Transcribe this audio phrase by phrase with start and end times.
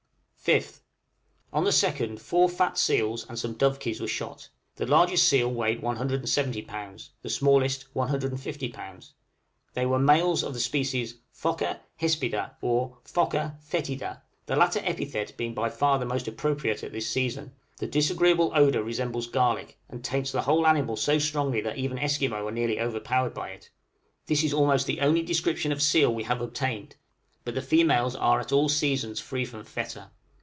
[0.43, 0.79] 5th.
[1.53, 5.83] On the 2nd four fat seals and some dovekies were shot; the largest seal weighed
[5.83, 9.11] 170 lbs., the smallest 150 lbs.;
[9.75, 15.53] they were males of the species Phoca hespida, or Phoca fœtida, the latter epithet being
[15.53, 20.31] by far the most appropriate at this season; the disagreeable odor resembles garlic, and taints
[20.31, 23.69] the whole animal so strongly that even Esquimaux are nearly overpowered by it:
[24.25, 26.95] this is almost the only description of seal we have obtained,
[27.45, 30.09] but the females are at all seasons free from fetor.